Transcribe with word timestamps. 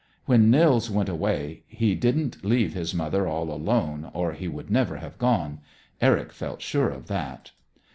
When 0.25 0.49
Nils 0.49 0.89
went 0.89 1.09
away 1.09 1.61
he 1.67 1.93
didn't 1.93 2.43
leave 2.43 2.73
his 2.73 2.91
mother 2.91 3.27
all 3.27 3.51
alone, 3.51 4.09
or 4.15 4.33
he 4.33 4.47
would 4.47 4.71
never 4.71 4.97
have 4.97 5.19
gone. 5.19 5.59
Eric 6.01 6.31
felt 6.33 6.63
sure 6.63 6.89
of 6.89 7.05
that. 7.05 7.51